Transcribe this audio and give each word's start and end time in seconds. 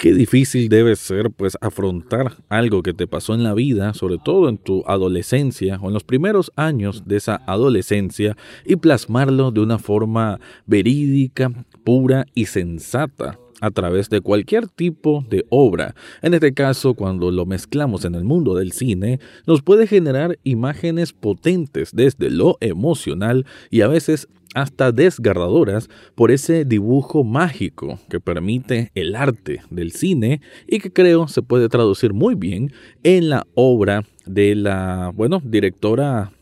Qué 0.00 0.14
difícil 0.14 0.68
debe 0.68 0.94
ser 0.94 1.32
pues 1.32 1.58
afrontar 1.60 2.36
algo 2.48 2.84
que 2.84 2.94
te 2.94 3.08
pasó 3.08 3.34
en 3.34 3.42
la 3.42 3.52
vida, 3.52 3.94
sobre 3.94 4.18
todo 4.18 4.48
en 4.48 4.56
tu 4.56 4.84
adolescencia 4.86 5.76
o 5.82 5.88
en 5.88 5.94
los 5.94 6.04
primeros 6.04 6.52
años 6.54 7.02
de 7.06 7.16
esa 7.16 7.42
adolescencia 7.48 8.36
y 8.64 8.76
plasmarlo 8.76 9.50
de 9.50 9.58
una 9.58 9.80
forma 9.80 10.38
verídica, 10.66 11.50
pura 11.82 12.26
y 12.32 12.46
sensata 12.46 13.40
a 13.60 13.72
través 13.72 14.08
de 14.08 14.20
cualquier 14.20 14.68
tipo 14.68 15.24
de 15.28 15.44
obra. 15.50 15.96
En 16.22 16.32
este 16.32 16.54
caso, 16.54 16.94
cuando 16.94 17.32
lo 17.32 17.44
mezclamos 17.44 18.04
en 18.04 18.14
el 18.14 18.22
mundo 18.22 18.54
del 18.54 18.70
cine, 18.70 19.18
nos 19.48 19.62
puede 19.62 19.88
generar 19.88 20.38
imágenes 20.44 21.12
potentes 21.12 21.90
desde 21.92 22.30
lo 22.30 22.56
emocional 22.60 23.46
y 23.68 23.80
a 23.80 23.88
veces 23.88 24.28
hasta 24.54 24.92
desgarradoras 24.92 25.88
por 26.14 26.30
ese 26.30 26.64
dibujo 26.64 27.24
mágico 27.24 27.98
que 28.08 28.20
permite 28.20 28.90
el 28.94 29.14
arte 29.14 29.60
del 29.70 29.92
cine 29.92 30.40
y 30.66 30.78
que 30.78 30.92
creo 30.92 31.28
se 31.28 31.42
puede 31.42 31.68
traducir 31.68 32.12
muy 32.12 32.34
bien 32.34 32.72
en 33.02 33.28
la 33.28 33.46
obra 33.54 34.04
de 34.26 34.54
la, 34.54 35.12
bueno, 35.14 35.40
directora 35.44 36.32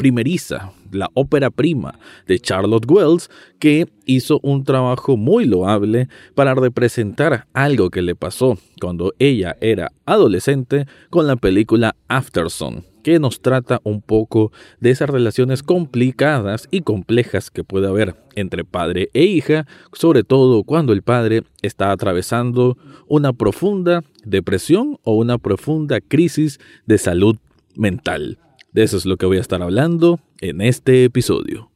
primeriza, 0.00 0.72
la 0.92 1.10
ópera 1.12 1.50
prima 1.50 1.98
de 2.26 2.38
Charlotte 2.38 2.90
Wells, 2.90 3.28
que 3.58 3.86
hizo 4.06 4.40
un 4.42 4.64
trabajo 4.64 5.18
muy 5.18 5.44
loable 5.44 6.08
para 6.34 6.54
representar 6.54 7.46
algo 7.52 7.90
que 7.90 8.00
le 8.00 8.14
pasó 8.14 8.56
cuando 8.80 9.12
ella 9.18 9.58
era 9.60 9.92
adolescente 10.06 10.86
con 11.10 11.26
la 11.26 11.36
película 11.36 11.96
Afterson, 12.08 12.86
que 13.02 13.18
nos 13.18 13.42
trata 13.42 13.82
un 13.84 14.00
poco 14.00 14.52
de 14.80 14.88
esas 14.88 15.10
relaciones 15.10 15.62
complicadas 15.62 16.66
y 16.70 16.80
complejas 16.80 17.50
que 17.50 17.62
puede 17.62 17.86
haber 17.86 18.16
entre 18.36 18.64
padre 18.64 19.10
e 19.12 19.24
hija, 19.24 19.66
sobre 19.92 20.24
todo 20.24 20.64
cuando 20.64 20.94
el 20.94 21.02
padre 21.02 21.42
está 21.60 21.92
atravesando 21.92 22.78
una 23.06 23.34
profunda 23.34 24.02
depresión 24.24 24.96
o 25.02 25.12
una 25.16 25.36
profunda 25.36 26.00
crisis 26.00 26.58
de 26.86 26.96
salud 26.96 27.36
mental. 27.76 28.38
De 28.72 28.84
eso 28.84 28.96
es 28.96 29.04
lo 29.04 29.16
que 29.16 29.26
voy 29.26 29.38
a 29.38 29.40
estar 29.40 29.60
hablando 29.62 30.20
en 30.40 30.60
este 30.60 31.04
episodio. 31.04 31.72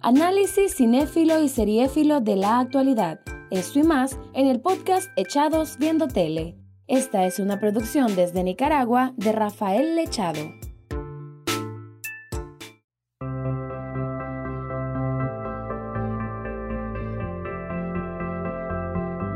Análisis 0.00 0.74
cinéfilo 0.74 1.40
y 1.40 1.48
seriéfilo 1.48 2.20
de 2.20 2.34
la 2.34 2.58
actualidad. 2.58 3.20
Esto 3.52 3.78
y 3.78 3.84
más 3.84 4.18
en 4.34 4.48
el 4.48 4.60
podcast 4.60 5.10
Echados 5.16 5.76
Viendo 5.78 6.08
Tele. 6.08 6.56
Esta 6.88 7.24
es 7.24 7.38
una 7.38 7.60
producción 7.60 8.16
desde 8.16 8.42
Nicaragua 8.42 9.14
de 9.16 9.30
Rafael 9.30 9.94
Lechado. 9.94 10.40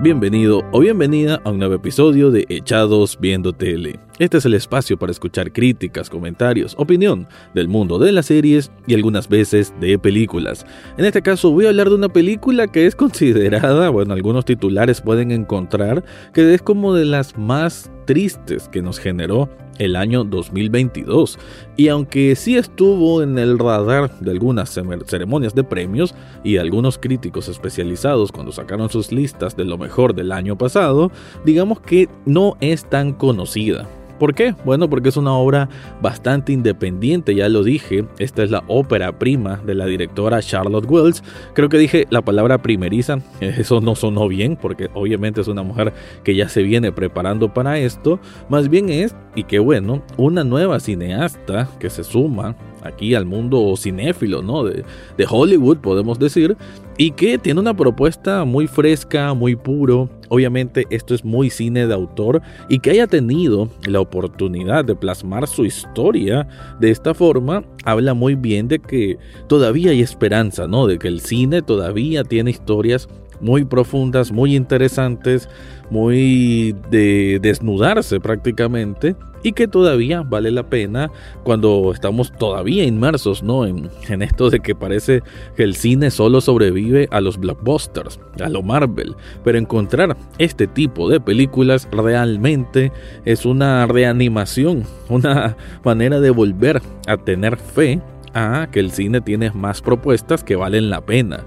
Bienvenido 0.03 0.63
o 0.73 0.81
bienvenida 0.81 1.41
a 1.43 1.51
un 1.51 1.59
nuevo 1.59 1.75
episodio 1.75 2.31
de 2.31 2.45
Echados 2.49 3.19
Viendo 3.19 3.53
Tele. 3.53 3.99
Este 4.19 4.39
es 4.39 4.47
el 4.47 4.55
espacio 4.55 4.99
para 4.99 5.13
escuchar 5.13 5.53
críticas, 5.53 6.09
comentarios, 6.09 6.75
opinión 6.79 7.29
del 7.53 7.69
mundo 7.69 7.99
de 7.99 8.13
las 8.13 8.25
series 8.25 8.71
y 8.87 8.95
algunas 8.95 9.29
veces 9.29 9.75
de 9.79 9.99
películas. 9.99 10.65
En 10.97 11.05
este 11.05 11.21
caso 11.21 11.51
voy 11.51 11.67
a 11.67 11.69
hablar 11.69 11.91
de 11.91 11.97
una 11.97 12.09
película 12.09 12.67
que 12.67 12.87
es 12.87 12.97
considerada, 12.97 13.91
bueno, 13.91 14.15
algunos 14.15 14.47
titulares 14.47 15.03
pueden 15.03 15.33
encontrar 15.33 16.03
que 16.33 16.55
es 16.55 16.63
como 16.63 16.95
de 16.95 17.05
las 17.05 17.37
más 17.37 17.91
tristes 18.07 18.71
que 18.71 18.81
nos 18.81 18.99
generó 18.99 19.51
el 19.79 19.97
año 19.97 20.25
2022. 20.25 21.39
Y 21.77 21.89
aunque 21.89 22.35
sí 22.37 22.57
estuvo 22.57 23.23
en 23.23 23.39
el 23.39 23.59
radar 23.59 24.19
de 24.21 24.31
algunas 24.31 24.71
ceremonias 24.71 25.55
de 25.55 25.63
premios 25.63 26.15
y 26.43 26.57
algunos 26.57 26.97
críticos 26.97 27.49
especializados 27.49 28.33
cuando 28.33 28.53
sacaron 28.53 28.89
sus 28.89 29.13
listas 29.13 29.59
de 29.59 29.67
lo 29.67 29.77
mejor 29.77 30.15
del 30.15 30.33
año 30.33 30.57
pasado, 30.57 31.13
digamos 31.45 31.81
que 31.81 32.09
no 32.25 32.57
es 32.63 32.89
tan 32.89 33.13
conocida. 33.13 33.87
¿Por 34.19 34.35
qué? 34.35 34.55
Bueno, 34.65 34.89
porque 34.89 35.11
es 35.11 35.17
una 35.17 35.33
obra 35.35 35.69
bastante 36.01 36.53
independiente, 36.53 37.35
ya 37.35 37.49
lo 37.49 37.63
dije. 37.63 38.07
Esta 38.19 38.43
es 38.43 38.51
la 38.51 38.65
ópera 38.67 39.19
prima 39.19 39.61
de 39.65 39.75
la 39.75 39.87
directora 39.87 40.41
Charlotte 40.41 40.91
Wells. 40.91 41.23
Creo 41.55 41.69
que 41.69 41.79
dije 41.79 42.07
la 42.11 42.23
palabra 42.23 42.59
primeriza, 42.59 43.19
eso 43.41 43.81
no 43.81 43.95
sonó 43.95 44.29
bien, 44.29 44.57
porque 44.57 44.89
obviamente 44.95 45.41
es 45.41 45.49
una 45.49 45.63
mujer 45.63 45.93
que 46.25 46.35
ya 46.35 46.49
se 46.49 46.63
viene 46.63 46.93
preparando 46.93 47.53
para 47.53 47.79
esto. 47.79 48.19
Más 48.49 48.69
bien 48.69 48.89
es, 48.89 49.15
y 49.35 49.45
qué 49.45 49.59
bueno, 49.59 50.03
una 50.17 50.45
nueva 50.45 50.81
cineasta 50.81 51.69
que 51.79 51.91
se 51.91 52.03
suma 52.03 52.57
aquí 52.83 53.15
al 53.15 53.27
mundo 53.27 53.75
cinéfilo, 53.77 54.43
¿no? 54.43 54.65
De, 54.65 54.85
de 55.17 55.27
Hollywood, 55.29 55.79
podemos 55.79 56.19
decir, 56.19 56.57
y 56.99 57.11
que 57.11 57.39
tiene 57.39 57.61
una 57.61 57.75
propuesta 57.75 58.45
muy 58.45 58.67
fresca, 58.67 59.35
muy 59.35 59.57
puro. 59.57 60.09
Obviamente 60.29 60.87
esto 60.91 61.15
es 61.15 61.25
muy 61.25 61.51
cine 61.51 61.87
de 61.87 61.95
autor 61.95 62.43
y 62.69 62.79
que 62.79 62.91
haya 62.91 63.07
tenido 63.07 63.69
la 63.87 64.01
oportunidad 64.01 64.85
de 64.85 64.95
plasmar 64.95 65.47
su 65.47 65.65
historia 65.65 66.49
de 66.81 66.91
esta 66.91 67.15
forma 67.15 67.65
habla 67.85 68.15
muy 68.15 68.35
bien 68.35 68.69
de 68.69 68.79
que 68.79 69.19
todavía 69.49 69.91
hay 69.91 70.03
esperanza, 70.03 70.67
¿no? 70.67 70.87
De 70.87 70.99
que 70.99 71.09
el 71.09 71.21
cine 71.21 71.63
todavía 71.63 72.25
tiene 72.25 72.51
historias 72.51 73.09
muy 73.41 73.65
profundas, 73.65 74.33
muy 74.33 74.57
interesantes, 74.57 75.49
muy 75.91 76.75
de 76.91 77.39
desnudarse 77.41 78.21
prácticamente 78.21 79.17
y 79.43 79.53
que 79.53 79.69
todavía 79.69 80.23
vale 80.23 80.51
la 80.51 80.69
pena 80.69 81.11
cuando 81.45 81.93
estamos 81.93 82.33
todavía 82.33 82.85
inmersos 82.85 83.45
¿no? 83.45 83.65
en, 83.65 83.89
en 84.09 84.23
esto 84.23 84.51
de 84.51 84.59
que 84.59 84.75
parece 84.75 85.23
que 85.57 85.63
el 85.63 85.77
cine 85.77 86.11
solo 86.11 86.41
sobrevive 86.41 87.09
a 87.13 87.21
los 87.21 87.39
blockbusters, 87.39 88.19
a 88.43 88.49
lo 88.49 88.63
Marvel, 88.63 89.15
pero 89.45 89.59
encontrar 89.59 90.17
este 90.39 90.67
tipo 90.67 91.09
de 91.09 91.21
películas 91.21 91.87
realmente 91.93 92.91
es 93.25 93.47
una 93.47 93.87
reanimación, 93.87 94.83
una 95.09 95.57
manera 95.85 96.19
de 96.19 96.31
volver 96.31 96.83
a 97.07 97.17
tener 97.17 97.57
fe 97.57 98.01
a 98.35 98.69
que 98.71 98.81
el 98.81 98.91
cine 98.91 99.21
tiene 99.21 99.51
más 99.53 99.81
propuestas 99.81 100.45
que 100.45 100.57
valen 100.57 100.91
la 100.91 101.01
pena. 101.01 101.45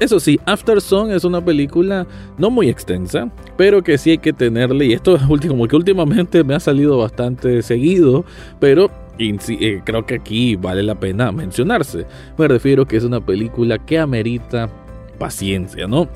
Eso 0.00 0.18
sí, 0.18 0.40
After 0.46 0.80
Song 0.80 1.10
es 1.10 1.24
una 1.24 1.44
película 1.44 2.06
no 2.38 2.48
muy 2.48 2.70
extensa, 2.70 3.30
pero 3.58 3.82
que 3.82 3.98
sí 3.98 4.12
hay 4.12 4.18
que 4.18 4.32
tenerle, 4.32 4.86
y 4.86 4.92
esto 4.94 5.14
es 5.14 5.22
último, 5.28 5.68
que 5.68 5.76
últimamente 5.76 6.42
me 6.42 6.54
ha 6.54 6.60
salido 6.60 6.96
bastante 6.96 7.60
seguido, 7.60 8.24
pero 8.58 8.90
eh, 9.18 9.82
creo 9.84 10.06
que 10.06 10.14
aquí 10.14 10.56
vale 10.56 10.82
la 10.82 10.98
pena 10.98 11.30
mencionarse. 11.30 12.06
Me 12.38 12.48
refiero 12.48 12.86
que 12.86 12.96
es 12.96 13.04
una 13.04 13.24
película 13.24 13.78
que 13.78 13.98
amerita 13.98 14.70
paciencia, 15.18 15.86
¿no? 15.86 16.08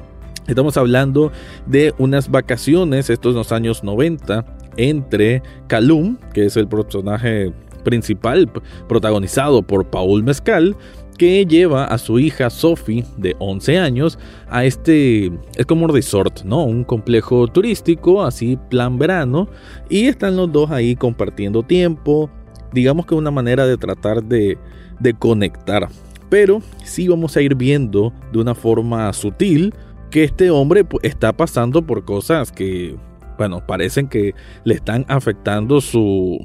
Estamos 0.47 0.79
hablando 0.79 1.31
de 1.67 1.93
unas 1.99 2.31
vacaciones, 2.31 3.11
estos 3.11 3.33
en 3.33 3.37
los 3.37 3.53
años 3.53 3.85
90, 3.85 4.47
entre 4.79 5.43
Calum, 5.67 6.17
que 6.33 6.47
es 6.47 6.57
el 6.57 6.69
personaje 6.69 7.53
principal 7.85 8.51
protagonizado 8.89 9.63
por 9.63 9.85
Paul 9.85 10.23
Mescal, 10.23 10.75
que 11.15 11.47
lleva 11.47 11.85
a 11.85 11.99
su 11.99 12.19
hija 12.19 12.51
Sophie 12.51 13.05
de 13.17 13.37
11 13.39 13.79
años 13.79 14.19
a 14.49 14.65
este, 14.65 15.33
es 15.57 15.67
como 15.67 15.85
un 15.85 15.93
resort, 15.93 16.43
¿no? 16.45 16.65
Un 16.65 16.85
complejo 16.85 17.47
turístico, 17.49 18.23
así 18.23 18.59
plan 18.71 18.99
verano, 18.99 19.49
y 19.89 20.07
están 20.07 20.37
los 20.37 20.51
dos 20.53 20.71
ahí 20.71 20.97
compartiendo 20.97 21.63
tiempo, 21.63 22.31
digamos 22.73 23.07
que 23.07 23.15
una 23.15 23.31
manera 23.31 23.67
de 23.67 23.77
tratar 23.77 24.23
de, 24.23 24.59
de 25.01 25.15
conectar. 25.15 25.89
Pero 26.29 26.61
sí 26.83 27.09
vamos 27.09 27.37
a 27.37 27.43
ir 27.43 27.55
viendo 27.55 28.13
de 28.33 28.41
una 28.41 28.55
forma 28.55 29.13
sutil 29.13 29.75
que 30.11 30.25
este 30.25 30.51
hombre 30.51 30.85
está 31.03 31.33
pasando 31.33 31.83
por 31.83 32.05
cosas 32.05 32.53
que, 32.53 32.97
bueno, 33.39 33.65
parecen 33.67 34.09
que 34.09 34.35
le 34.65 34.75
están 34.75 35.05
afectando 35.09 35.81
su, 35.81 36.39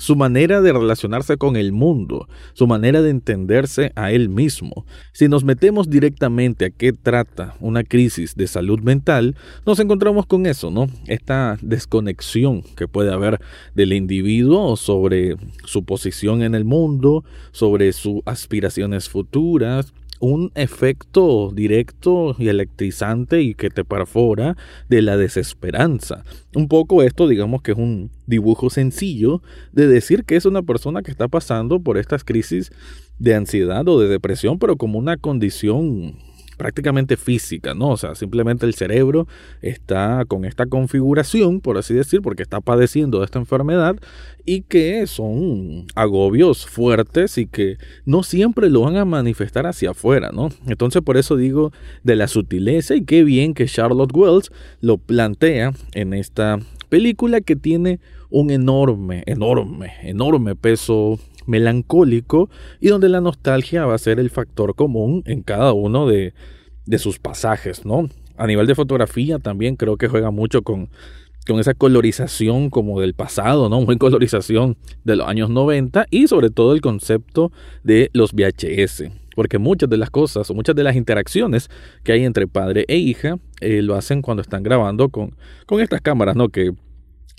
su 0.00 0.16
manera 0.16 0.62
de 0.62 0.72
relacionarse 0.72 1.36
con 1.36 1.56
el 1.56 1.72
mundo, 1.72 2.26
su 2.54 2.66
manera 2.66 3.02
de 3.02 3.10
entenderse 3.10 3.92
a 3.96 4.12
él 4.12 4.30
mismo. 4.30 4.86
Si 5.12 5.28
nos 5.28 5.44
metemos 5.44 5.90
directamente 5.90 6.64
a 6.64 6.70
qué 6.70 6.94
trata 6.94 7.54
una 7.60 7.84
crisis 7.84 8.34
de 8.34 8.46
salud 8.46 8.80
mental, 8.80 9.36
nos 9.66 9.78
encontramos 9.78 10.24
con 10.24 10.46
eso, 10.46 10.70
¿no? 10.70 10.86
Esta 11.06 11.58
desconexión 11.60 12.62
que 12.76 12.88
puede 12.88 13.12
haber 13.12 13.40
del 13.74 13.92
individuo 13.92 14.74
sobre 14.78 15.36
su 15.66 15.84
posición 15.84 16.42
en 16.42 16.54
el 16.54 16.64
mundo, 16.64 17.22
sobre 17.52 17.92
sus 17.92 18.22
aspiraciones 18.24 19.06
futuras, 19.10 19.92
un 20.20 20.52
efecto 20.54 21.50
directo 21.52 22.36
y 22.38 22.48
electrizante 22.48 23.42
y 23.42 23.54
que 23.54 23.70
te 23.70 23.84
perfora 23.84 24.56
de 24.88 25.02
la 25.02 25.16
desesperanza. 25.16 26.24
Un 26.54 26.68
poco 26.68 27.02
esto, 27.02 27.26
digamos 27.26 27.62
que 27.62 27.72
es 27.72 27.78
un 27.78 28.10
dibujo 28.26 28.70
sencillo 28.70 29.42
de 29.72 29.88
decir 29.88 30.24
que 30.24 30.36
es 30.36 30.44
una 30.44 30.62
persona 30.62 31.02
que 31.02 31.10
está 31.10 31.26
pasando 31.26 31.80
por 31.80 31.98
estas 31.98 32.22
crisis 32.22 32.70
de 33.18 33.34
ansiedad 33.34 33.86
o 33.88 33.98
de 33.98 34.08
depresión, 34.08 34.58
pero 34.58 34.76
como 34.76 34.98
una 34.98 35.16
condición 35.16 36.16
prácticamente 36.60 37.16
física, 37.16 37.72
¿no? 37.72 37.88
O 37.88 37.96
sea, 37.96 38.14
simplemente 38.14 38.66
el 38.66 38.74
cerebro 38.74 39.26
está 39.62 40.26
con 40.28 40.44
esta 40.44 40.66
configuración, 40.66 41.62
por 41.62 41.78
así 41.78 41.94
decir, 41.94 42.20
porque 42.20 42.42
está 42.42 42.60
padeciendo 42.60 43.20
de 43.20 43.24
esta 43.24 43.38
enfermedad 43.38 43.96
y 44.44 44.60
que 44.60 45.06
son 45.06 45.86
agobios 45.94 46.66
fuertes 46.66 47.38
y 47.38 47.46
que 47.46 47.78
no 48.04 48.22
siempre 48.22 48.68
lo 48.68 48.82
van 48.82 48.98
a 48.98 49.06
manifestar 49.06 49.66
hacia 49.66 49.92
afuera, 49.92 50.32
¿no? 50.34 50.50
Entonces 50.66 51.00
por 51.00 51.16
eso 51.16 51.34
digo 51.34 51.72
de 52.04 52.16
la 52.16 52.28
sutileza 52.28 52.94
y 52.94 53.06
qué 53.06 53.24
bien 53.24 53.54
que 53.54 53.64
Charlotte 53.64 54.14
Wells 54.14 54.52
lo 54.82 54.98
plantea 54.98 55.72
en 55.94 56.12
esta 56.12 56.58
película 56.90 57.40
que 57.40 57.56
tiene 57.56 58.00
un 58.28 58.50
enorme, 58.50 59.22
enorme, 59.24 59.94
enorme 60.02 60.56
peso 60.56 61.18
melancólico 61.50 62.48
y 62.80 62.88
donde 62.88 63.08
la 63.08 63.20
nostalgia 63.20 63.84
va 63.84 63.94
a 63.94 63.98
ser 63.98 64.20
el 64.20 64.30
factor 64.30 64.74
común 64.74 65.22
en 65.26 65.42
cada 65.42 65.72
uno 65.72 66.06
de, 66.06 66.32
de 66.86 66.98
sus 66.98 67.18
pasajes, 67.18 67.84
¿no? 67.84 68.08
A 68.36 68.46
nivel 68.46 68.66
de 68.66 68.74
fotografía 68.74 69.38
también 69.38 69.76
creo 69.76 69.96
que 69.96 70.08
juega 70.08 70.30
mucho 70.30 70.62
con, 70.62 70.88
con 71.46 71.58
esa 71.58 71.74
colorización 71.74 72.70
como 72.70 73.00
del 73.00 73.14
pasado, 73.14 73.68
¿no? 73.68 73.80
Muy 73.80 73.98
colorización 73.98 74.76
de 75.04 75.16
los 75.16 75.28
años 75.28 75.50
90 75.50 76.06
y 76.10 76.28
sobre 76.28 76.50
todo 76.50 76.72
el 76.72 76.80
concepto 76.80 77.52
de 77.82 78.10
los 78.12 78.32
VHS. 78.32 79.10
Porque 79.34 79.58
muchas 79.58 79.90
de 79.90 79.96
las 79.96 80.10
cosas 80.10 80.50
o 80.50 80.54
muchas 80.54 80.76
de 80.76 80.84
las 80.84 80.96
interacciones 80.96 81.68
que 82.04 82.12
hay 82.12 82.24
entre 82.24 82.46
padre 82.46 82.84
e 82.88 82.96
hija 82.96 83.38
eh, 83.60 83.82
lo 83.82 83.94
hacen 83.94 84.22
cuando 84.22 84.42
están 84.42 84.62
grabando 84.62 85.08
con, 85.08 85.36
con 85.66 85.80
estas 85.80 86.00
cámaras, 86.00 86.36
¿no? 86.36 86.48
Que 86.48 86.72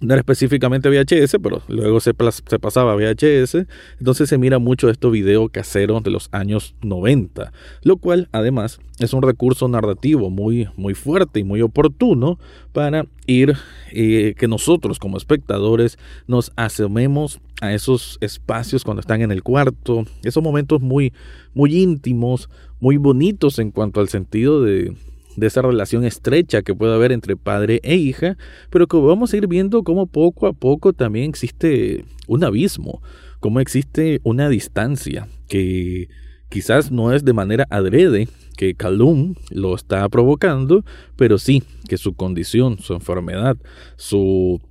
no 0.01 0.13
era 0.13 0.19
específicamente 0.19 0.89
VHS, 0.89 1.37
pero 1.41 1.61
luego 1.67 1.99
se, 1.99 2.13
pasaba 2.13 2.93
a 2.93 2.95
VHS, 2.95 3.67
entonces 3.99 4.27
se 4.27 4.37
mira 4.37 4.57
mucho 4.57 4.89
estos 4.89 5.11
videos 5.11 5.49
caseros 5.51 6.03
de 6.03 6.09
los 6.09 6.27
años 6.31 6.75
90, 6.81 7.53
lo 7.83 7.97
cual 7.97 8.27
además 8.31 8.79
es 8.99 9.13
un 9.13 9.21
recurso 9.21 9.67
narrativo 9.67 10.31
muy, 10.31 10.67
muy 10.75 10.95
fuerte 10.95 11.39
y 11.39 11.43
muy 11.43 11.61
oportuno 11.61 12.39
para 12.73 13.05
ir, 13.27 13.55
eh, 13.91 14.33
que 14.37 14.47
nosotros 14.47 14.97
como 14.97 15.17
espectadores 15.17 15.99
nos 16.27 16.51
asomemos 16.55 17.39
a 17.61 17.73
esos 17.73 18.17
espacios 18.21 18.83
cuando 18.83 19.01
están 19.01 19.21
en 19.21 19.31
el 19.31 19.43
cuarto, 19.43 20.05
esos 20.23 20.41
momentos 20.41 20.81
muy, 20.81 21.13
muy 21.53 21.79
íntimos, 21.79 22.49
muy 22.79 22.97
bonitos 22.97 23.59
en 23.59 23.69
cuanto 23.69 23.99
al 23.99 24.09
sentido 24.09 24.63
de, 24.63 24.95
de 25.35 25.47
esa 25.47 25.61
relación 25.61 26.03
estrecha 26.03 26.61
que 26.61 26.75
puede 26.75 26.93
haber 26.93 27.11
entre 27.11 27.35
padre 27.35 27.79
e 27.83 27.95
hija, 27.95 28.37
pero 28.69 28.87
que 28.87 28.97
vamos 28.97 29.33
a 29.33 29.37
ir 29.37 29.47
viendo 29.47 29.83
cómo 29.83 30.07
poco 30.07 30.47
a 30.47 30.53
poco 30.53 30.93
también 30.93 31.29
existe 31.29 32.05
un 32.27 32.43
abismo, 32.43 33.01
cómo 33.39 33.59
existe 33.59 34.19
una 34.23 34.49
distancia 34.49 35.27
que 35.47 36.09
quizás 36.49 36.91
no 36.91 37.13
es 37.13 37.23
de 37.23 37.33
manera 37.33 37.65
adrede 37.69 38.27
que 38.57 38.75
Calum 38.75 39.35
lo 39.49 39.73
está 39.73 40.07
provocando, 40.09 40.83
pero 41.15 41.37
sí 41.37 41.63
que 41.87 41.97
su 41.97 42.13
condición, 42.13 42.77
su 42.79 42.93
enfermedad, 42.93 43.57
su 43.95 44.61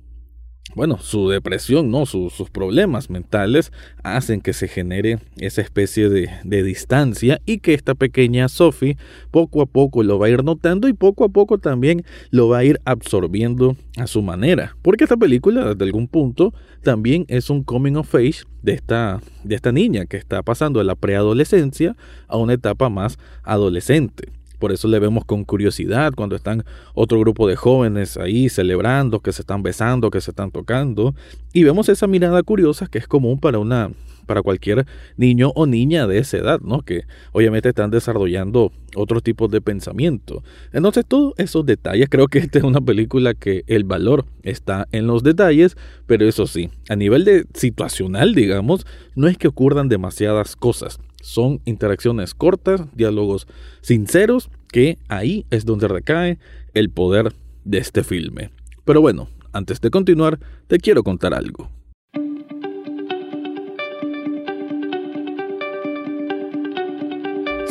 bueno, 0.75 0.97
su 0.99 1.29
depresión, 1.29 1.91
¿no? 1.91 2.05
Sus, 2.05 2.31
problemas 2.51 3.09
mentales 3.09 3.71
hacen 4.03 4.41
que 4.41 4.53
se 4.53 4.67
genere 4.67 5.19
esa 5.37 5.61
especie 5.61 6.09
de, 6.09 6.63
distancia 6.63 7.41
y 7.45 7.59
que 7.59 7.73
esta 7.73 7.95
pequeña 7.95 8.47
Sophie 8.49 8.97
poco 9.31 9.61
a 9.61 9.65
poco 9.65 10.03
lo 10.03 10.19
va 10.19 10.27
a 10.27 10.29
ir 10.29 10.43
notando 10.43 10.87
y 10.87 10.93
poco 10.93 11.23
a 11.23 11.29
poco 11.29 11.57
también 11.57 12.03
lo 12.29 12.49
va 12.49 12.59
a 12.59 12.63
ir 12.63 12.79
absorbiendo 12.85 13.75
a 13.97 14.07
su 14.07 14.21
manera. 14.21 14.75
Porque 14.81 15.05
esta 15.05 15.17
película, 15.17 15.65
desde 15.65 15.83
algún 15.85 16.07
punto, 16.07 16.53
también 16.83 17.25
es 17.27 17.49
un 17.49 17.63
coming 17.63 17.95
of 17.95 18.13
age 18.15 18.43
de 18.61 18.73
esta, 18.73 19.21
de 19.43 19.55
esta 19.55 19.71
niña 19.71 20.05
que 20.05 20.17
está 20.17 20.43
pasando 20.43 20.79
de 20.79 20.85
la 20.85 20.95
preadolescencia 20.95 21.95
a 22.27 22.37
una 22.37 22.53
etapa 22.53 22.89
más 22.89 23.17
adolescente. 23.43 24.29
Por 24.61 24.71
eso 24.71 24.87
le 24.87 24.99
vemos 24.99 25.25
con 25.25 25.43
curiosidad 25.43 26.13
cuando 26.15 26.35
están 26.35 26.63
otro 26.93 27.19
grupo 27.19 27.47
de 27.47 27.55
jóvenes 27.55 28.15
ahí 28.15 28.47
celebrando, 28.47 29.19
que 29.19 29.33
se 29.33 29.41
están 29.41 29.63
besando, 29.63 30.11
que 30.11 30.21
se 30.21 30.29
están 30.29 30.51
tocando. 30.51 31.15
Y 31.51 31.63
vemos 31.63 31.89
esa 31.89 32.05
mirada 32.05 32.43
curiosa 32.43 32.85
que 32.85 32.99
es 32.99 33.07
común 33.07 33.39
para 33.39 33.57
una 33.57 33.89
para 34.27 34.43
cualquier 34.43 34.85
niño 35.17 35.51
o 35.55 35.65
niña 35.65 36.05
de 36.05 36.19
esa 36.19 36.37
edad, 36.37 36.61
¿no? 36.61 36.83
Que 36.83 37.05
obviamente 37.33 37.69
están 37.69 37.89
desarrollando 37.89 38.71
otros 38.95 39.23
tipos 39.23 39.49
de 39.49 39.61
pensamiento. 39.61 40.43
Entonces, 40.71 41.05
todos 41.07 41.33
esos 41.37 41.65
detalles, 41.65 42.07
creo 42.07 42.27
que 42.27 42.37
esta 42.39 42.59
es 42.59 42.63
una 42.63 42.79
película 42.79 43.33
que 43.33 43.63
el 43.65 43.83
valor 43.83 44.25
está 44.43 44.87
en 44.91 45.07
los 45.07 45.23
detalles, 45.23 45.75
pero 46.05 46.25
eso 46.25 46.45
sí, 46.45 46.69
a 46.87 46.95
nivel 46.95 47.25
de 47.25 47.45
situacional, 47.55 48.35
digamos, 48.35 48.85
no 49.15 49.27
es 49.27 49.37
que 49.37 49.47
ocurran 49.47 49.89
demasiadas 49.89 50.55
cosas. 50.55 50.99
Son 51.21 51.61
interacciones 51.65 52.33
cortas, 52.33 52.81
diálogos 52.95 53.47
sinceros, 53.81 54.49
que 54.71 54.97
ahí 55.07 55.45
es 55.49 55.65
donde 55.65 55.87
recae 55.87 56.39
el 56.73 56.89
poder 56.89 57.33
de 57.63 57.77
este 57.77 58.03
filme. 58.03 58.51
Pero 58.85 59.01
bueno, 59.01 59.29
antes 59.53 59.81
de 59.81 59.91
continuar, 59.91 60.39
te 60.67 60.79
quiero 60.79 61.03
contar 61.03 61.33
algo. 61.33 61.69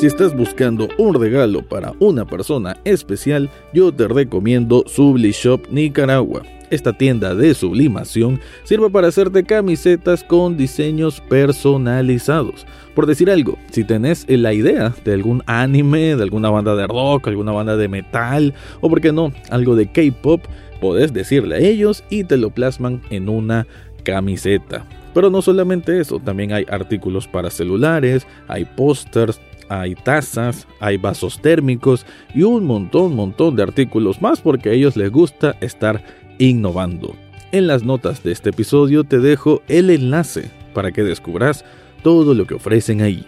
Si 0.00 0.06
estás 0.06 0.34
buscando 0.34 0.88
un 0.96 1.12
regalo 1.12 1.60
para 1.68 1.92
una 1.98 2.24
persona 2.24 2.78
especial, 2.84 3.50
yo 3.74 3.92
te 3.92 4.08
recomiendo 4.08 4.82
Sublishop 4.86 5.68
Nicaragua. 5.70 6.42
Esta 6.70 6.92
tienda 6.92 7.34
de 7.34 7.52
sublimación 7.54 8.40
sirve 8.62 8.88
para 8.90 9.08
hacerte 9.08 9.42
camisetas 9.42 10.22
con 10.22 10.56
diseños 10.56 11.20
personalizados. 11.28 12.64
Por 12.94 13.06
decir 13.06 13.28
algo, 13.28 13.58
si 13.70 13.82
tenés 13.82 14.24
la 14.28 14.52
idea 14.52 14.94
de 15.04 15.14
algún 15.14 15.42
anime, 15.46 16.14
de 16.14 16.22
alguna 16.22 16.48
banda 16.50 16.76
de 16.76 16.86
rock, 16.86 17.26
alguna 17.26 17.52
banda 17.52 17.76
de 17.76 17.88
metal, 17.88 18.54
o 18.80 18.88
por 18.88 19.00
qué 19.00 19.10
no, 19.12 19.32
algo 19.50 19.74
de 19.74 19.90
K-pop, 19.90 20.44
podés 20.80 21.12
decirle 21.12 21.56
a 21.56 21.58
ellos 21.58 22.04
y 22.08 22.24
te 22.24 22.36
lo 22.36 22.50
plasman 22.50 23.02
en 23.10 23.28
una 23.28 23.66
camiseta. 24.04 24.86
Pero 25.12 25.28
no 25.28 25.42
solamente 25.42 26.00
eso, 26.00 26.20
también 26.20 26.52
hay 26.52 26.64
artículos 26.68 27.26
para 27.26 27.50
celulares, 27.50 28.26
hay 28.46 28.64
pósters, 28.64 29.40
hay 29.70 29.94
tazas, 29.94 30.66
hay 30.80 30.96
vasos 30.96 31.40
térmicos 31.40 32.04
y 32.34 32.42
un 32.42 32.64
montón, 32.64 33.14
montón 33.14 33.54
de 33.54 33.62
artículos 33.62 34.20
más 34.20 34.40
porque 34.40 34.70
a 34.70 34.72
ellos 34.72 34.96
les 34.96 35.10
gusta 35.10 35.56
estar 35.60 36.02
innovando. 36.40 37.14
En 37.52 37.66
las 37.66 37.84
notas 37.84 38.22
de 38.22 38.32
este 38.32 38.50
episodio 38.50 39.04
te 39.04 39.18
dejo 39.18 39.62
el 39.68 39.90
enlace 39.90 40.50
para 40.74 40.90
que 40.90 41.02
descubras 41.02 41.64
todo 42.02 42.34
lo 42.34 42.46
que 42.46 42.54
ofrecen 42.54 43.02
ahí. 43.02 43.26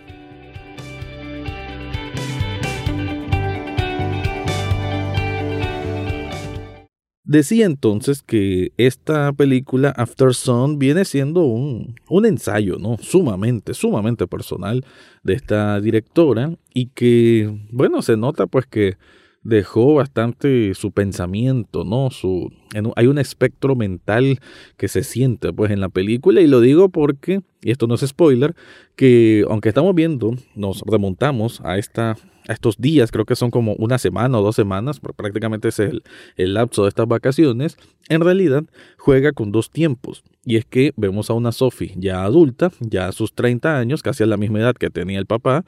Decía 7.25 7.67
entonces 7.67 8.23
que 8.23 8.73
esta 8.76 9.32
película 9.32 9.91
After 9.91 10.35
Sun 10.35 10.79
viene 10.79 11.05
siendo 11.05 11.44
un, 11.44 11.94
un, 12.08 12.26
ensayo, 12.26 12.79
¿no? 12.79 12.99
Sumamente, 12.99 13.75
sumamente 13.75 14.26
personal 14.26 14.85
de 15.23 15.35
esta 15.35 15.81
directora 15.81 16.55
y 16.75 16.87
que, 16.88 17.67
bueno, 17.70 18.03
se 18.03 18.17
nota 18.19 18.47
pues 18.47 18.67
que 18.67 18.97
dejó 19.43 19.94
bastante 19.94 20.75
su 20.75 20.93
pensamiento, 20.93 21.85
¿no? 21.85 22.11
Su, 22.11 22.53
hay 22.97 23.06
un 23.06 23.19
espectro 23.19 23.75
mental 23.75 24.39
que 24.77 24.89
se 24.89 25.03
siente 25.03 25.53
pues 25.53 25.70
en 25.70 25.81
la 25.81 25.89
película 25.89 26.41
y 26.41 26.46
lo 26.46 26.61
digo 26.61 26.89
porque, 26.89 27.41
y 27.63 27.70
esto 27.70 27.87
no 27.87 27.94
es 27.94 28.06
spoiler, 28.06 28.55
que 28.96 29.44
aunque 29.49 29.69
estamos 29.70 29.94
viendo, 29.94 30.34
nos 30.55 30.82
remontamos 30.82 31.61
a 31.65 31.79
esta 31.79 32.17
a 32.49 32.53
estos 32.53 32.77
días, 32.79 33.11
creo 33.13 33.25
que 33.25 33.37
son 33.37 33.51
como 33.51 33.75
una 33.75 33.99
semana 33.99 34.39
o 34.39 34.43
dos 34.43 34.56
semanas, 34.56 35.01
prácticamente 35.01 35.69
es 35.69 35.79
el, 35.79 36.03
el 36.37 36.55
lapso 36.55 36.82
de 36.82 36.89
estas 36.89 37.06
vacaciones, 37.06 37.77
en 38.08 38.20
realidad 38.20 38.65
juega 38.99 39.32
con 39.32 39.53
dos 39.53 39.70
tiempos. 39.70 40.25
Y 40.44 40.56
es 40.56 40.65
que 40.65 40.93
vemos 40.96 41.31
a 41.31 41.34
una 41.34 41.53
Sophie 41.53 41.94
ya 41.96 42.25
adulta, 42.25 42.72
ya 42.81 43.06
a 43.06 43.13
sus 43.13 43.32
30 43.34 43.79
años, 43.79 44.03
casi 44.03 44.25
a 44.25 44.27
la 44.27 44.37
misma 44.37 44.58
edad 44.61 44.75
que 44.75 44.91
tenía 44.91 45.19
el 45.19 45.27
papá, 45.27 45.65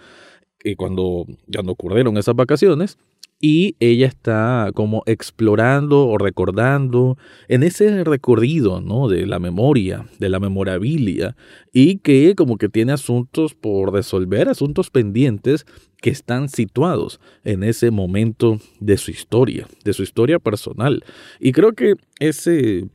y 0.64 0.76
cuando, 0.76 1.26
cuando 1.52 1.72
ocurrieron 1.72 2.16
esas 2.16 2.34
vacaciones, 2.34 2.98
y 3.40 3.76
ella 3.80 4.06
está 4.06 4.70
como 4.74 5.02
explorando 5.06 6.06
o 6.06 6.18
recordando 6.18 7.18
en 7.48 7.62
ese 7.62 8.04
recorrido, 8.04 8.80
¿no? 8.80 9.08
De 9.08 9.26
la 9.26 9.38
memoria, 9.38 10.06
de 10.18 10.28
la 10.28 10.40
memorabilia 10.40 11.36
y 11.72 11.98
que 11.98 12.34
como 12.36 12.56
que 12.56 12.68
tiene 12.68 12.92
asuntos 12.92 13.54
por 13.54 13.92
resolver, 13.92 14.48
asuntos 14.48 14.90
pendientes 14.90 15.66
que 16.00 16.10
están 16.10 16.48
situados 16.48 17.20
en 17.44 17.64
ese 17.64 17.90
momento 17.90 18.60
de 18.80 18.96
su 18.96 19.10
historia, 19.10 19.66
de 19.84 19.92
su 19.92 20.02
historia 20.02 20.38
personal. 20.38 21.04
Y 21.40 21.52
creo 21.52 21.72
que 21.72 21.94
ese 22.20 22.88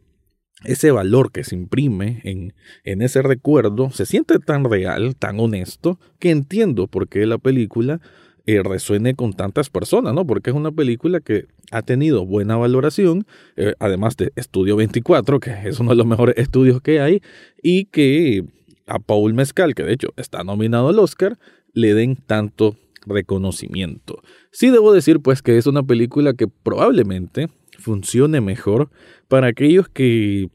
ese 0.65 0.91
valor 0.91 1.31
que 1.31 1.46
se 1.46 1.55
imprime 1.55 2.19
en, 2.24 2.53
en, 2.84 3.01
ese 3.01 3.22
recuerdo 3.22 3.91
se 3.91 4.05
siente 4.05 4.39
tan 4.39 4.65
real, 4.65 5.15
tan 5.15 5.39
honesto, 5.39 6.00
que 6.19 6.31
entiendo 6.31 6.88
por 6.88 7.08
qué 7.08 7.25
la 7.25 7.38
película 7.38 8.01
eh, 8.46 8.62
resuene 8.63 9.15
con 9.15 9.34
tantas 9.34 9.69
personas, 9.69 10.13
¿no? 10.13 10.25
Porque 10.25 10.50
es 10.50 10.55
una 10.55 10.72
película 10.72 11.19
que 11.19 11.46
ha 11.72 11.81
tenido 11.81 12.25
buena 12.25 12.58
valoración, 12.58 13.25
eh, 13.55 13.74
además 13.79 14.17
de 14.17 14.31
Estudio 14.36 14.75
24, 14.75 15.39
que 15.39 15.51
es 15.65 15.79
uno 15.79 15.91
de 15.91 15.98
los 15.98 16.05
mejores 16.05 16.36
estudios 16.38 16.81
que 16.81 17.00
hay, 17.00 17.22
y 17.62 17.86
que 17.86 18.46
a 18.88 19.00
Paul 19.00 19.34
Mezcal, 19.34 19.75
que 19.75 19.84
de 19.84 19.93
hecho 19.93 20.10
está 20.17 20.43
nominado 20.43 20.89
al 20.89 21.00
Oscar, 21.00 21.38
le 21.74 21.93
den 21.93 22.15
tanto 22.15 22.75
reconocimiento. 23.05 24.22
Sí 24.51 24.69
debo 24.69 24.93
decir 24.93 25.19
pues 25.19 25.41
que 25.41 25.58
es 25.58 25.67
una 25.67 25.84
película 25.84 26.34
que 26.34 26.48
probablemente 26.48 27.50
funcione 27.77 28.41
mejor 28.41 28.89
para 29.27 29.48
aquellos 29.48 29.88
que 29.89 30.50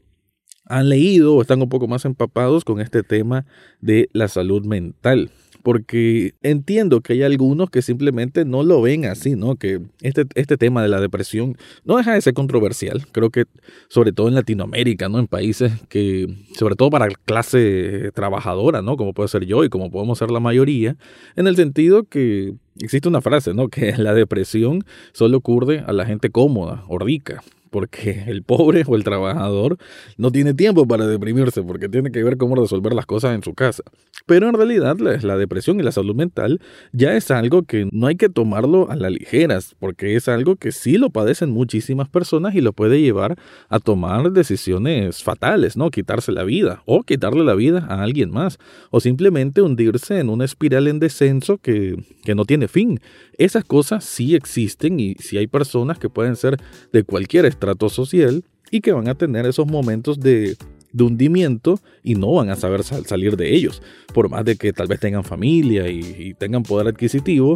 han 0.65 0.89
leído 0.89 1.35
o 1.35 1.41
están 1.41 1.61
un 1.61 1.69
poco 1.69 1.87
más 1.87 2.05
empapados 2.05 2.65
con 2.65 2.81
este 2.81 3.03
tema 3.03 3.45
de 3.81 4.09
la 4.13 4.27
salud 4.27 4.65
mental 4.65 5.31
porque 5.65 6.35
entiendo 6.43 7.01
que 7.01 7.13
hay 7.13 7.23
algunos 7.23 7.71
que 7.71 7.81
simplemente 7.81 8.45
no 8.45 8.61
lo 8.61 8.83
ven 8.83 9.05
así, 9.05 9.35
¿no? 9.35 9.55
Que 9.55 9.81
este, 10.01 10.25
este 10.35 10.57
tema 10.57 10.83
de 10.83 10.89
la 10.89 11.01
depresión 11.01 11.57
no 11.85 11.97
deja 11.97 12.13
de 12.13 12.21
ser 12.21 12.35
controversial, 12.35 13.07
creo 13.11 13.31
que 13.31 13.45
sobre 13.89 14.11
todo 14.11 14.27
en 14.27 14.35
Latinoamérica, 14.35 15.09
¿no? 15.09 15.17
En 15.17 15.25
países 15.25 15.73
que, 15.89 16.27
sobre 16.55 16.75
todo 16.75 16.91
para 16.91 17.07
clase 17.07 18.11
trabajadora, 18.13 18.83
¿no? 18.83 18.95
Como 18.95 19.13
puede 19.13 19.27
ser 19.27 19.47
yo 19.47 19.63
y 19.63 19.69
como 19.69 19.89
podemos 19.89 20.19
ser 20.19 20.29
la 20.29 20.39
mayoría, 20.39 20.97
en 21.35 21.47
el 21.47 21.55
sentido 21.55 22.03
que 22.03 22.53
existe 22.79 23.09
una 23.09 23.21
frase, 23.21 23.55
¿no? 23.55 23.67
Que 23.75 23.97
la 23.97 24.13
depresión 24.13 24.85
solo 25.13 25.37
ocurre 25.37 25.83
a 25.87 25.93
la 25.93 26.05
gente 26.05 26.29
cómoda 26.29 26.83
o 26.87 26.99
rica 26.99 27.41
porque 27.75 28.23
el 28.27 28.41
pobre 28.41 28.85
o 28.87 28.95
el 28.95 29.03
trabajador 29.03 29.77
no 30.17 30.31
tiene 30.31 30.53
tiempo 30.53 30.87
para 30.87 31.05
deprimirse, 31.07 31.61
porque 31.61 31.89
tiene 31.89 32.09
que 32.09 32.23
ver 32.23 32.37
cómo 32.37 32.55
resolver 32.55 32.93
las 32.93 33.05
cosas 33.05 33.35
en 33.35 33.43
su 33.43 33.53
casa. 33.53 33.83
Pero 34.25 34.47
en 34.47 34.55
realidad 34.55 34.97
la, 34.97 35.35
depresión 35.35 35.77
y 35.81 35.83
la 35.83 35.91
salud 35.91 36.15
mental 36.15 36.61
ya 36.93 37.17
es 37.17 37.31
algo 37.31 37.63
que 37.63 37.89
no 37.91 38.07
hay 38.07 38.15
que 38.15 38.29
tomarlo 38.29 38.89
a 38.89 38.95
la 38.95 39.09
ligera, 39.09 39.59
porque 39.77 40.15
es 40.15 40.29
algo 40.29 40.55
que 40.55 40.71
sí 40.71 40.97
lo 40.97 41.09
padecen 41.09 41.51
muchísimas 41.51 42.07
personas 42.07 42.55
y 42.55 42.61
lo 42.61 42.71
puede 42.71 43.01
llevar 43.01 43.35
a 43.67 43.79
tomar 43.79 44.31
decisiones 44.31 45.21
fatales, 45.21 45.75
¿no? 45.75 45.91
Quitarse 45.91 46.31
la 46.31 46.45
vida 46.45 46.81
o 46.85 47.03
quitarle 47.03 47.43
la 47.43 47.55
vida 47.55 47.85
a 47.89 48.03
alguien 48.03 48.31
más, 48.31 48.57
o 48.89 49.01
simplemente 49.01 49.61
hundirse 49.61 50.19
en 50.19 50.29
una 50.29 50.45
espiral 50.45 50.87
en 50.87 50.99
descenso 50.99 51.57
que, 51.57 52.01
que 52.23 52.35
no 52.35 52.45
tiene 52.45 52.69
fin. 52.69 53.01
Esas 53.37 53.65
cosas 53.65 54.05
sí 54.05 54.33
existen 54.33 54.97
y 55.01 55.15
sí 55.15 55.37
hay 55.37 55.47
personas 55.47 55.99
que 55.99 56.09
pueden 56.09 56.37
ser 56.37 56.55
de 56.93 57.03
cualquier 57.03 57.43
estado 57.43 57.64
social 57.89 58.43
y 58.71 58.81
que 58.81 58.91
van 58.91 59.07
a 59.07 59.15
tener 59.15 59.45
esos 59.45 59.67
momentos 59.67 60.19
de, 60.19 60.57
hundimiento 60.97 61.79
y 62.03 62.15
no 62.15 62.31
van 62.31 62.49
a 62.49 62.55
saber 62.55 62.83
salir 62.83 63.35
de 63.35 63.53
ellos. 63.53 63.81
Por 64.13 64.29
más 64.29 64.45
de 64.45 64.55
que 64.55 64.71
tal 64.71 64.87
vez 64.87 64.99
tengan 64.99 65.23
familia 65.23 65.89
y, 65.89 65.99
y 66.17 66.33
tengan 66.33 66.63
poder 66.63 66.87
adquisitivo, 66.87 67.55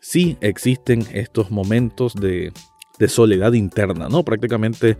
sí 0.00 0.36
existen 0.42 1.02
estos 1.12 1.50
momentos 1.50 2.14
de, 2.14 2.52
de 2.98 3.08
soledad 3.08 3.52
interna, 3.52 4.08
¿no? 4.08 4.24
Prácticamente 4.24 4.96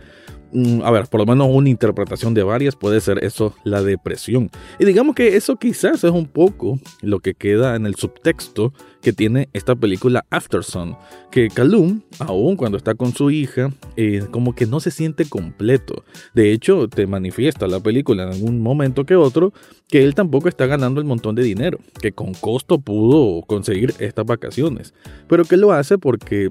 Mm, 0.55 0.83
a 0.83 0.91
ver, 0.91 1.07
por 1.07 1.19
lo 1.19 1.25
menos 1.25 1.49
una 1.51 1.67
interpretación 1.67 2.33
de 2.33 2.41
varias 2.41 2.77
puede 2.77 3.01
ser 3.01 3.21
eso, 3.25 3.53
la 3.65 3.83
depresión. 3.83 4.49
Y 4.79 4.85
digamos 4.85 5.13
que 5.13 5.35
eso 5.35 5.57
quizás 5.57 6.03
es 6.05 6.11
un 6.11 6.27
poco 6.27 6.79
lo 7.01 7.19
que 7.19 7.33
queda 7.33 7.75
en 7.75 7.85
el 7.85 7.95
subtexto 7.95 8.73
que 9.01 9.11
tiene 9.11 9.49
esta 9.51 9.75
película 9.75 10.25
Aftersun, 10.29 10.95
que 11.29 11.49
Calum, 11.49 12.01
aún 12.19 12.55
cuando 12.55 12.77
está 12.77 12.95
con 12.95 13.13
su 13.13 13.31
hija, 13.31 13.71
eh, 13.97 14.23
como 14.31 14.55
que 14.55 14.65
no 14.65 14.79
se 14.79 14.91
siente 14.91 15.25
completo. 15.25 16.05
De 16.33 16.53
hecho, 16.53 16.87
te 16.87 17.05
manifiesta 17.05 17.67
la 17.67 17.81
película 17.81 18.23
en 18.23 18.29
algún 18.29 18.61
momento 18.61 19.05
que 19.05 19.17
otro 19.17 19.51
que 19.89 20.03
él 20.03 20.15
tampoco 20.15 20.47
está 20.47 20.67
ganando 20.67 21.01
el 21.01 21.05
montón 21.05 21.35
de 21.35 21.43
dinero, 21.43 21.79
que 22.01 22.13
con 22.13 22.33
costo 22.33 22.79
pudo 22.79 23.41
conseguir 23.45 23.93
estas 23.99 24.25
vacaciones, 24.25 24.93
pero 25.27 25.43
que 25.43 25.57
lo 25.57 25.73
hace 25.73 25.97
porque 25.97 26.49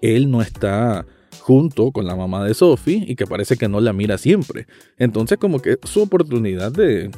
él 0.00 0.30
no 0.30 0.42
está 0.42 1.06
junto 1.40 1.92
con 1.92 2.06
la 2.06 2.16
mamá 2.16 2.44
de 2.44 2.54
Sophie 2.54 3.04
y 3.06 3.16
que 3.16 3.26
parece 3.26 3.56
que 3.56 3.68
no 3.68 3.80
la 3.80 3.92
mira 3.92 4.16
siempre. 4.16 4.66
Entonces 4.98 5.38
como 5.38 5.60
que 5.60 5.78
su 5.82 6.00
oportunidad 6.02 6.72
de, 6.72 7.10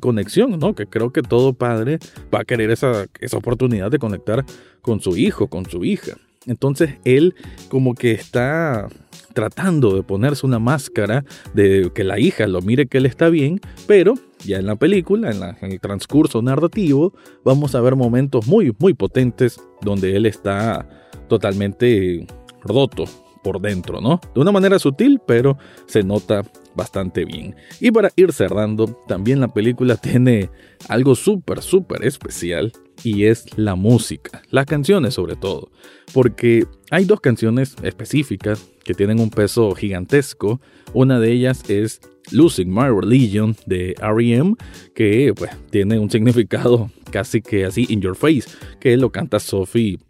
conexión, 0.00 0.58
¿no? 0.58 0.74
Que 0.74 0.86
creo 0.86 1.12
que 1.12 1.22
todo 1.22 1.52
padre 1.52 1.98
va 2.34 2.40
a 2.40 2.44
querer 2.44 2.70
esa, 2.70 3.06
esa 3.20 3.36
oportunidad 3.36 3.90
de 3.90 3.98
conectar 3.98 4.44
con 4.80 5.00
su 5.00 5.16
hijo, 5.16 5.48
con 5.48 5.66
su 5.66 5.84
hija. 5.84 6.16
Entonces 6.46 6.94
él 7.04 7.34
como 7.68 7.94
que 7.94 8.12
está 8.12 8.88
tratando 9.34 9.94
de 9.94 10.02
ponerse 10.02 10.46
una 10.46 10.58
máscara 10.58 11.24
de 11.52 11.90
que 11.94 12.02
la 12.02 12.18
hija 12.18 12.46
lo 12.46 12.62
mire 12.62 12.86
que 12.86 12.98
él 12.98 13.06
está 13.06 13.28
bien, 13.28 13.60
pero 13.86 14.14
ya 14.44 14.58
en 14.58 14.66
la 14.66 14.76
película, 14.76 15.30
en, 15.30 15.42
en, 15.60 15.72
el 15.72 15.80
transcurso 15.80 16.40
narrativo, 16.40 17.12
vamos 17.44 17.74
a 17.74 17.80
ver 17.82 17.96
momentos 17.96 18.46
muy, 18.46 18.74
muy 18.78 18.94
potentes 18.94 19.60
donde 19.82 20.16
él 20.16 20.24
está 20.24 20.88
totalmente 21.28 22.26
roto, 22.62 23.04
por 23.46 23.60
dentro, 23.60 24.00
¿no? 24.00 24.20
De 24.34 24.40
una 24.40 24.50
manera 24.50 24.76
sutil, 24.80 25.20
pero 25.24 25.56
se 25.86 26.02
nota 26.02 26.42
bastante 26.74 27.24
bien. 27.24 27.54
Y 27.80 27.92
para 27.92 28.10
ir 28.16 28.32
cerrando, 28.32 28.86
también 29.06 29.38
la 29.38 29.46
película 29.46 29.96
tiene 30.02 30.50
algo 30.88 31.14
súper, 31.14 31.62
súper 31.62 32.04
especial 32.04 32.72
y 33.04 33.26
es 33.26 33.46
la 33.56 33.76
música, 33.76 34.42
las 34.50 34.66
canciones 34.66 35.14
sobre 35.14 35.36
todo, 35.36 35.70
porque 36.12 36.66
hay 36.90 37.04
dos 37.04 37.20
canciones 37.20 37.76
específicas 37.84 38.66
que 38.82 38.94
tienen 38.94 39.20
un 39.20 39.30
peso 39.30 39.72
gigantesco. 39.76 40.60
Una 40.92 41.20
de 41.20 41.30
ellas 41.30 41.70
es 41.70 42.00
Losing 42.32 42.74
My 42.74 42.88
Religion 42.88 43.54
de 43.66 43.94
R.E.M., 44.02 44.54
que 44.92 45.32
pues 45.36 45.52
tiene 45.70 46.00
un 46.00 46.10
significado 46.10 46.90
casi 47.12 47.42
que 47.42 47.64
así 47.64 47.86
in 47.90 48.00
your 48.00 48.16
face, 48.16 48.50
que 48.80 48.96
lo 48.96 49.12
canta 49.12 49.38
Sophie 49.38 50.00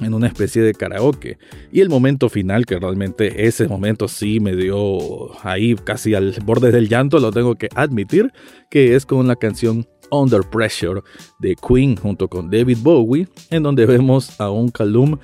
en 0.00 0.14
una 0.14 0.26
especie 0.26 0.62
de 0.62 0.74
karaoke. 0.74 1.38
Y 1.72 1.80
el 1.80 1.88
momento 1.88 2.28
final, 2.28 2.66
que 2.66 2.78
realmente 2.78 3.46
ese 3.46 3.68
momento 3.68 4.08
sí 4.08 4.40
me 4.40 4.54
dio 4.56 5.30
ahí 5.46 5.74
casi 5.76 6.14
al 6.14 6.34
borde 6.44 6.70
del 6.70 6.88
llanto, 6.88 7.18
lo 7.18 7.32
tengo 7.32 7.54
que 7.54 7.68
admitir, 7.74 8.32
que 8.70 8.94
es 8.94 9.06
con 9.06 9.26
la 9.26 9.36
canción 9.36 9.86
Under 10.10 10.40
Pressure 10.40 11.02
de 11.38 11.54
Queen 11.56 11.96
junto 11.96 12.28
con 12.28 12.50
David 12.50 12.78
Bowie, 12.80 13.28
en 13.50 13.62
donde 13.62 13.86
vemos 13.86 14.40
a 14.40 14.50
un 14.50 14.68
Calum 14.68 15.18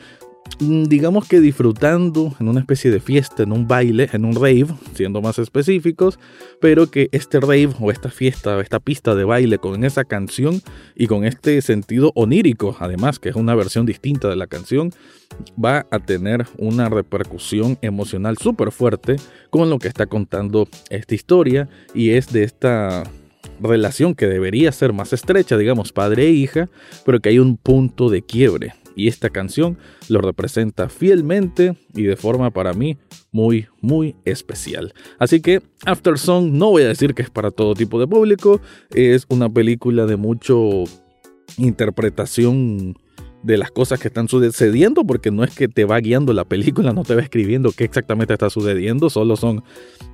digamos 0.60 1.26
que 1.26 1.40
disfrutando 1.40 2.34
en 2.38 2.48
una 2.48 2.60
especie 2.60 2.90
de 2.90 3.00
fiesta, 3.00 3.42
en 3.42 3.52
un 3.52 3.66
baile, 3.66 4.08
en 4.12 4.24
un 4.24 4.34
rave, 4.34 4.66
siendo 4.94 5.20
más 5.20 5.38
específicos, 5.38 6.18
pero 6.60 6.90
que 6.90 7.08
este 7.12 7.40
rave 7.40 7.70
o 7.80 7.90
esta 7.90 8.10
fiesta 8.10 8.56
o 8.56 8.60
esta 8.60 8.78
pista 8.78 9.14
de 9.14 9.24
baile 9.24 9.58
con 9.58 9.84
esa 9.84 10.04
canción 10.04 10.62
y 10.94 11.06
con 11.06 11.24
este 11.24 11.60
sentido 11.60 12.12
onírico, 12.14 12.76
además 12.78 13.18
que 13.18 13.30
es 13.30 13.36
una 13.36 13.54
versión 13.54 13.86
distinta 13.86 14.28
de 14.28 14.36
la 14.36 14.46
canción, 14.46 14.92
va 15.62 15.86
a 15.90 15.98
tener 15.98 16.46
una 16.58 16.88
repercusión 16.88 17.78
emocional 17.82 18.38
súper 18.38 18.70
fuerte 18.70 19.16
con 19.50 19.70
lo 19.70 19.78
que 19.78 19.88
está 19.88 20.06
contando 20.06 20.68
esta 20.90 21.14
historia 21.14 21.68
y 21.94 22.10
es 22.10 22.32
de 22.32 22.44
esta 22.44 23.02
relación 23.60 24.14
que 24.14 24.26
debería 24.26 24.72
ser 24.72 24.92
más 24.92 25.12
estrecha, 25.12 25.56
digamos, 25.56 25.92
padre 25.92 26.26
e 26.26 26.30
hija, 26.30 26.68
pero 27.04 27.20
que 27.20 27.30
hay 27.30 27.38
un 27.38 27.56
punto 27.56 28.08
de 28.08 28.22
quiebre 28.22 28.74
y 28.96 29.08
esta 29.08 29.30
canción 29.30 29.78
lo 30.08 30.20
representa 30.20 30.88
fielmente 30.88 31.76
y 31.94 32.04
de 32.04 32.16
forma 32.16 32.50
para 32.50 32.72
mí 32.72 32.98
muy, 33.32 33.66
muy 33.80 34.16
especial. 34.24 34.94
Así 35.18 35.40
que 35.40 35.62
After 35.84 36.18
Song 36.18 36.50
no 36.52 36.70
voy 36.70 36.82
a 36.82 36.88
decir 36.88 37.14
que 37.14 37.22
es 37.22 37.30
para 37.30 37.50
todo 37.50 37.74
tipo 37.74 37.98
de 38.00 38.06
público, 38.06 38.60
es 38.90 39.26
una 39.28 39.48
película 39.48 40.06
de 40.06 40.16
mucho 40.16 40.84
interpretación 41.56 42.96
de 43.44 43.58
las 43.58 43.70
cosas 43.70 44.00
que 44.00 44.08
están 44.08 44.26
sucediendo, 44.26 45.04
porque 45.04 45.30
no 45.30 45.44
es 45.44 45.54
que 45.54 45.68
te 45.68 45.84
va 45.84 46.00
guiando 46.00 46.32
la 46.32 46.44
película, 46.44 46.92
no 46.92 47.02
te 47.02 47.14
va 47.14 47.20
escribiendo 47.20 47.72
qué 47.72 47.84
exactamente 47.84 48.32
está 48.32 48.48
sucediendo, 48.48 49.10
solo 49.10 49.36
son 49.36 49.62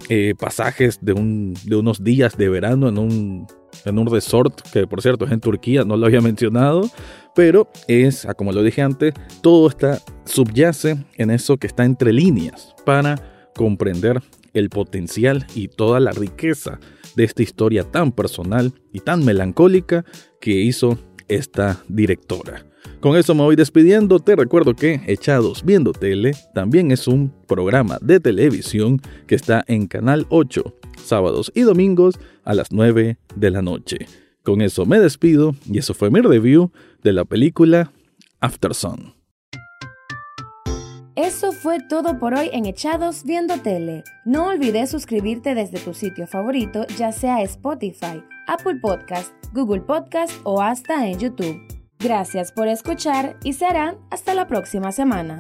eh, 0.08 0.34
pasajes 0.38 0.98
de, 1.00 1.12
un, 1.12 1.54
de 1.64 1.76
unos 1.76 2.02
días 2.02 2.36
de 2.36 2.48
verano 2.48 2.88
en 2.88 2.98
un, 2.98 3.46
en 3.84 3.98
un 3.98 4.06
resort, 4.08 4.60
que 4.72 4.86
por 4.86 5.00
cierto 5.00 5.24
es 5.24 5.30
en 5.30 5.40
Turquía, 5.40 5.84
no 5.84 5.96
lo 5.96 6.06
había 6.06 6.20
mencionado, 6.20 6.90
pero 7.36 7.70
es, 7.86 8.26
ah, 8.26 8.34
como 8.34 8.50
lo 8.52 8.64
dije 8.64 8.82
antes, 8.82 9.14
todo 9.42 9.68
está 9.68 10.00
subyace 10.24 11.04
en 11.14 11.30
eso 11.30 11.56
que 11.56 11.68
está 11.68 11.84
entre 11.84 12.12
líneas 12.12 12.74
para 12.84 13.48
comprender 13.54 14.20
el 14.54 14.70
potencial 14.70 15.46
y 15.54 15.68
toda 15.68 16.00
la 16.00 16.10
riqueza 16.10 16.80
de 17.14 17.24
esta 17.24 17.42
historia 17.42 17.84
tan 17.84 18.12
personal 18.12 18.72
y 18.92 19.00
tan 19.00 19.24
melancólica 19.24 20.04
que 20.40 20.52
hizo 20.52 20.98
esta 21.30 21.82
directora. 21.88 22.66
Con 23.00 23.16
eso 23.16 23.34
me 23.34 23.42
voy 23.42 23.56
despidiendo. 23.56 24.18
Te 24.18 24.36
recuerdo 24.36 24.74
que 24.74 25.00
Echados 25.06 25.64
Viendo 25.64 25.92
Tele 25.92 26.32
también 26.54 26.90
es 26.90 27.08
un 27.08 27.32
programa 27.46 27.98
de 28.02 28.20
televisión 28.20 29.00
que 29.26 29.36
está 29.36 29.64
en 29.66 29.86
Canal 29.86 30.26
8, 30.28 30.62
sábados 31.02 31.50
y 31.54 31.62
domingos 31.62 32.18
a 32.44 32.52
las 32.52 32.72
9 32.72 33.16
de 33.34 33.50
la 33.50 33.62
noche. 33.62 34.06
Con 34.42 34.60
eso 34.60 34.84
me 34.84 35.00
despido 35.00 35.54
y 35.64 35.78
eso 35.78 35.94
fue 35.94 36.10
mi 36.10 36.20
review 36.20 36.72
de 37.02 37.12
la 37.12 37.24
película 37.24 37.92
After 38.40 38.74
Sun. 38.74 39.14
Eso 41.16 41.52
fue 41.52 41.80
todo 41.86 42.18
por 42.18 42.34
hoy 42.34 42.48
en 42.52 42.64
Echados 42.64 43.24
Viendo 43.24 43.58
Tele. 43.58 44.04
No 44.24 44.46
olvides 44.46 44.90
suscribirte 44.90 45.54
desde 45.54 45.78
tu 45.78 45.92
sitio 45.92 46.26
favorito, 46.26 46.86
ya 46.96 47.12
sea 47.12 47.42
Spotify, 47.42 48.22
Apple 48.46 48.76
Podcast, 48.80 49.32
Google 49.52 49.82
Podcast 49.82 50.32
o 50.44 50.62
hasta 50.62 51.06
en 51.06 51.18
YouTube. 51.18 51.60
Gracias 51.98 52.52
por 52.52 52.68
escuchar 52.68 53.36
y 53.44 53.52
serán 53.52 53.98
hasta 54.10 54.34
la 54.34 54.46
próxima 54.46 54.90
semana. 54.92 55.38